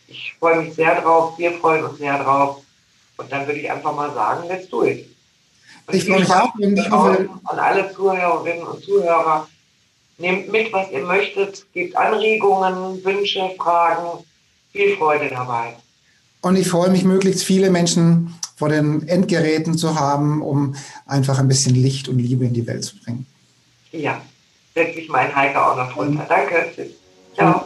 Ich 0.07 0.33
freue 0.39 0.63
mich 0.63 0.73
sehr 0.73 0.99
drauf, 0.99 1.37
wir 1.37 1.51
freuen 1.51 1.83
uns 1.83 1.99
sehr 1.99 2.17
drauf. 2.17 2.63
Und 3.19 3.29
dann 3.31 3.45
würde 3.45 3.59
ich 3.59 3.69
einfach 3.69 3.93
mal 3.93 4.13
sagen, 4.13 4.47
let's 4.47 4.69
do 4.69 4.85
it. 4.85 5.05
Und 5.87 5.93
ich 5.93 6.05
freue 6.05 6.19
mich 6.21 6.31
auch. 6.31 6.55
Und 6.55 6.77
ich 6.77 6.91
an 6.91 7.59
alle 7.59 7.91
Zuhörerinnen 7.93 8.65
und 8.65 8.81
Zuhörer, 8.81 9.47
nehmt 10.17 10.49
mit, 10.51 10.71
was 10.71 10.89
ihr 10.91 11.01
möchtet, 11.01 11.65
gebt 11.73 11.97
Anregungen, 11.97 13.03
Wünsche, 13.03 13.51
Fragen. 13.57 14.23
Viel 14.71 14.95
Freude 14.95 15.29
dabei. 15.29 15.75
Und 16.41 16.55
ich 16.55 16.69
freue 16.69 16.89
mich, 16.91 17.03
möglichst 17.03 17.43
viele 17.43 17.69
Menschen 17.71 18.35
vor 18.55 18.69
den 18.69 19.07
Endgeräten 19.07 19.77
zu 19.77 19.99
haben, 19.99 20.41
um 20.41 20.75
einfach 21.05 21.39
ein 21.39 21.47
bisschen 21.47 21.75
Licht 21.75 22.07
und 22.07 22.19
Liebe 22.19 22.45
in 22.45 22.53
die 22.53 22.65
Welt 22.67 22.85
zu 22.85 22.97
bringen. 22.99 23.25
Ja, 23.91 24.21
setze 24.73 24.99
ich 24.99 25.09
meinen 25.09 25.35
Heike 25.35 25.65
auch 25.65 25.75
noch 25.75 25.91
drunter. 25.91 26.25
Danke. 26.29 26.71
Ciao. 27.35 27.65